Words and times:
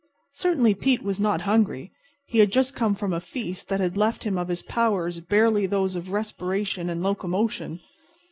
Certainly 0.33 0.73
Pete 0.73 1.03
was 1.03 1.19
not 1.19 1.41
hungry. 1.41 1.91
He 2.25 2.39
had 2.39 2.51
just 2.51 2.75
come 2.75 2.95
from 2.95 3.13
a 3.13 3.19
feast 3.19 3.69
that 3.69 3.79
had 3.79 3.95
left 3.95 4.23
him 4.23 4.35
of 4.35 4.47
his 4.47 4.63
powers 4.63 5.19
barely 5.19 5.67
those 5.67 5.95
of 5.95 6.11
respiration 6.11 6.89
and 6.89 7.03
locomotion. 7.03 7.81